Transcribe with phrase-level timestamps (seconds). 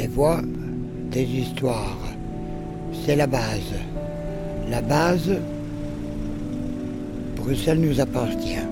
[0.00, 0.40] des voix,
[1.10, 1.98] des histoires.
[3.04, 3.74] C'est la base.
[4.70, 5.30] La base,
[7.36, 8.66] Bruxelles nous appartient.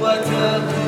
[0.00, 0.87] what a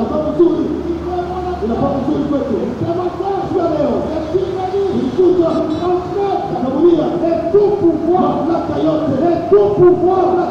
[0.00, 0.64] Levamos tudo.
[1.68, 2.56] Levamos tudo com tu.
[3.52, 4.00] Glória a Deus.
[5.04, 6.52] Escuta, não canta.
[6.56, 7.04] Aleluia.
[7.22, 8.34] É tu por voz,
[9.20, 10.49] é tu por voz,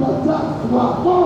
[0.00, 0.06] ま
[1.04, 1.19] た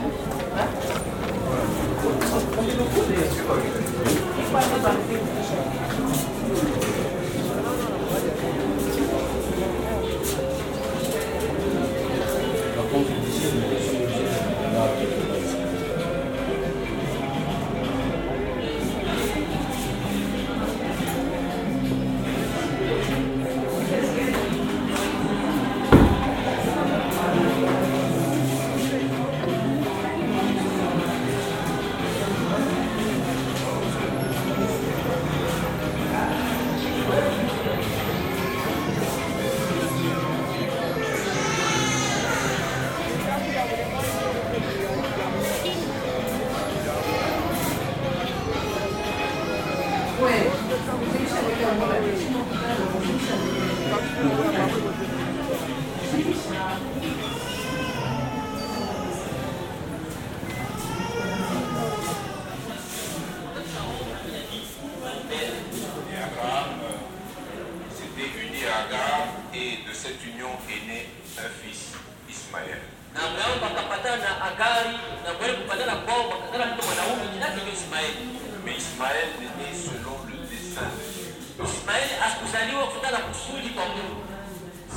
[3.43, 3.65] Thank
[5.75, 5.80] you.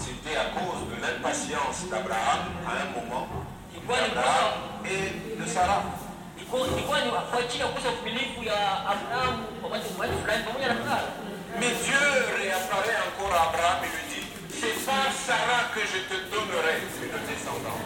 [0.05, 3.27] C'était à cause de l'impatience d'Abraham à un moment,
[3.87, 5.83] d'Abraham et de Sarah.
[11.59, 12.07] Mais Dieu
[12.39, 17.27] réapparaît encore à Abraham et lui dit, c'est par Sarah que je te donnerai une
[17.27, 17.85] descendance.